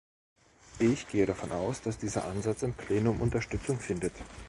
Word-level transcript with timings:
Ich 0.79 1.07
gehe 1.09 1.27
davon 1.27 1.51
aus, 1.51 1.81
dass 1.83 1.99
dieser 1.99 2.25
Ansatz 2.25 2.63
im 2.63 2.73
Plenum 2.73 3.21
Unterstützung 3.21 3.79
findet. 3.79 4.13